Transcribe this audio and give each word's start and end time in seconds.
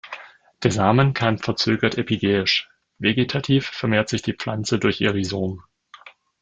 Der 0.63 0.71
Samen 0.71 1.13
keimt 1.13 1.45
verzögert-epigäisch, 1.45 2.71
vegetativ 2.97 3.67
vermehrt 3.67 4.09
sich 4.09 4.23
die 4.23 4.33
Pflanze 4.33 4.79
durch 4.79 4.99
ihr 4.99 5.13
Rhizom. 5.13 5.61